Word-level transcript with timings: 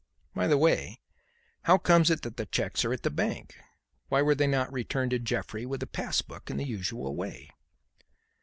"By 0.33 0.47
the 0.47 0.57
way, 0.57 0.99
how 1.65 1.77
comes 1.77 2.09
it 2.09 2.23
that 2.23 2.35
the 2.35 2.47
cheques 2.47 2.83
are 2.83 2.91
at 2.91 3.03
the 3.03 3.11
bank? 3.11 3.55
Why 4.09 4.23
were 4.23 4.33
they 4.33 4.47
not 4.47 4.73
returned 4.73 5.11
to 5.11 5.19
Jeffrey 5.19 5.63
with 5.63 5.79
the 5.81 5.85
pass 5.85 6.23
book 6.23 6.49
in 6.49 6.57
the 6.57 6.65
usual 6.65 7.15
way?" 7.15 7.51